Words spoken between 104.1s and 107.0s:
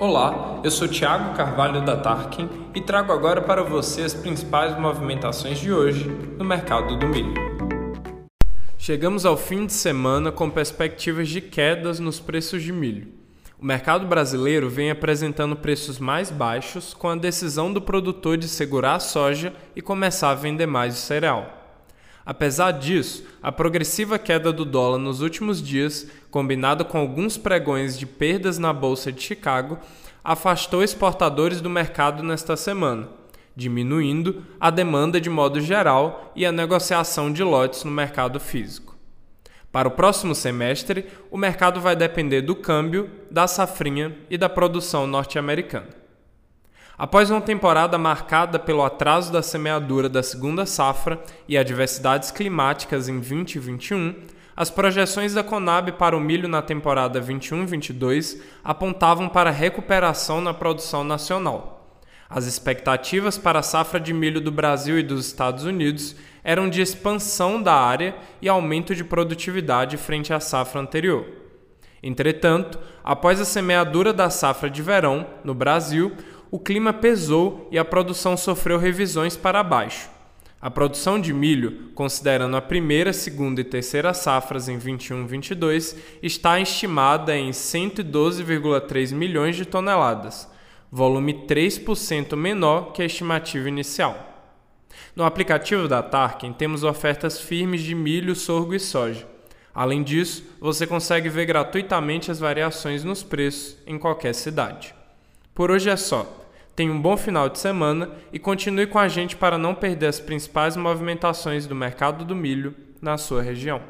cidade. Por hoje é só. Tenha um